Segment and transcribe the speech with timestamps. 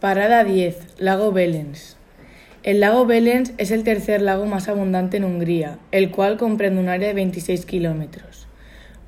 [0.00, 1.00] Parada 10.
[1.00, 1.96] Lago Belens.
[2.62, 6.88] El lago Belens es el tercer lago más abundante en Hungría, el cual comprende un
[6.88, 8.46] área de 26 kilómetros.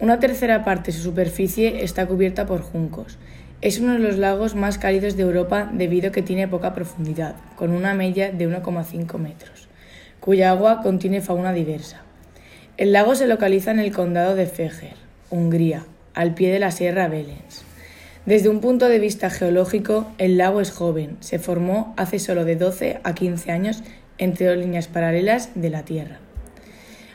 [0.00, 3.18] Una tercera parte de su superficie está cubierta por juncos.
[3.60, 7.36] Es uno de los lagos más cálidos de Europa debido a que tiene poca profundidad,
[7.54, 9.68] con una media de 1,5 metros,
[10.18, 12.02] cuya agua contiene fauna diversa.
[12.78, 14.96] El lago se localiza en el condado de Fejer,
[15.30, 15.84] Hungría,
[16.14, 17.69] al pie de la Sierra Belens.
[18.30, 22.54] Desde un punto de vista geológico, el lago es joven, se formó hace solo de
[22.54, 23.82] 12 a 15 años
[24.18, 26.20] entre dos líneas paralelas de la Tierra.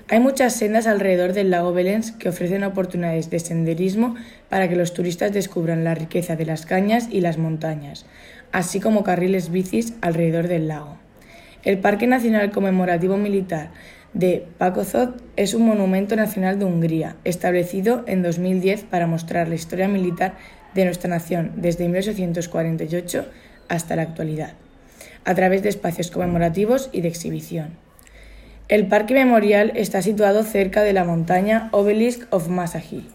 [0.09, 4.15] Hay muchas sendas alrededor del lago Belens que ofrecen oportunidades de senderismo
[4.49, 8.05] para que los turistas descubran la riqueza de las cañas y las montañas,
[8.51, 10.97] así como carriles bicis alrededor del lago.
[11.63, 13.71] El Parque Nacional Conmemorativo Militar
[14.15, 19.89] de Pakozod es un monumento nacional de Hungría, establecido en 2010 para mostrar la historia
[19.89, 20.35] militar
[20.73, 23.25] de nuestra nación desde 1848
[23.67, 24.53] hasta la actualidad,
[25.25, 27.77] a través de espacios conmemorativos y de exhibición.
[28.69, 33.09] El parque memorial está situado cerca de la montaña Obelisk of Masahil.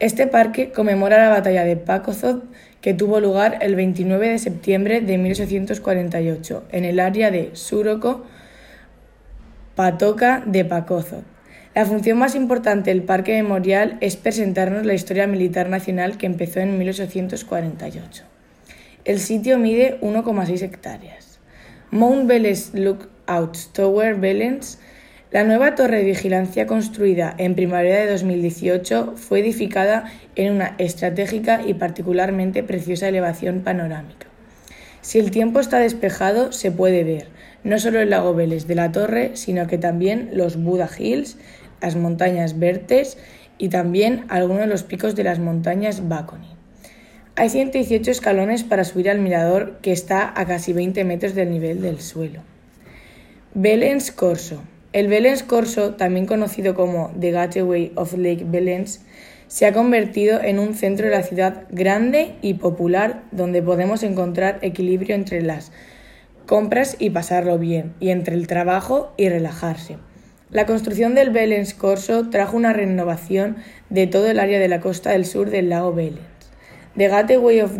[0.00, 2.44] Este parque conmemora la batalla de Pakozod
[2.80, 8.24] que tuvo lugar el 29 de septiembre de 1848 en el área de Suroko,
[9.74, 11.24] Patoka de Pakozod.
[11.74, 16.60] La función más importante del Parque Memorial es presentarnos la historia militar nacional que empezó
[16.60, 18.22] en 1848.
[19.04, 21.40] El sitio mide 1,6 hectáreas.
[21.90, 24.78] Mount Belens Lookout Tower Belens,
[25.32, 30.04] la nueva torre de vigilancia construida en primavera de 2018, fue edificada
[30.36, 34.33] en una estratégica y particularmente preciosa elevación panorámica.
[35.04, 37.26] Si el tiempo está despejado, se puede ver
[37.62, 41.36] no solo el lago Vélez de la torre, sino que también los Buda Hills,
[41.82, 43.18] las montañas Vertes
[43.58, 46.48] y también algunos de los picos de las montañas Baconi.
[47.36, 51.82] Hay 118 escalones para subir al mirador que está a casi 20 metros del nivel
[51.82, 52.40] del suelo.
[53.52, 54.62] Belens Corso.
[54.94, 59.00] El Belens Corso, también conocido como The Gateway of Lake Belens,
[59.48, 64.60] se ha convertido en un centro de la ciudad grande y popular donde podemos encontrar
[64.62, 65.72] equilibrio entre las
[66.46, 69.98] compras y pasarlo bien, y entre el trabajo y relajarse.
[70.50, 73.56] La construcción del Belens Corso trajo una renovación
[73.90, 76.20] de todo el área de la costa del sur del lago Belens.
[76.96, 77.72] The Gateway of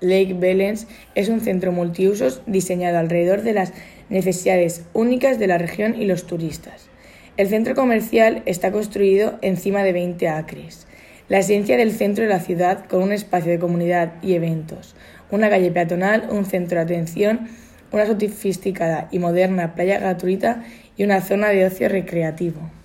[0.00, 3.72] Lake Belens es un centro multiusos diseñado alrededor de las
[4.08, 6.88] necesidades únicas de la región y los turistas.
[7.36, 10.86] El centro comercial está construido encima de 20 acres.
[11.28, 14.96] La esencia del centro de la ciudad con un espacio de comunidad y eventos,
[15.30, 17.48] una calle peatonal, un centro de atención,
[17.92, 20.64] una sofisticada y moderna playa gratuita
[20.96, 22.79] y una zona de ocio recreativo.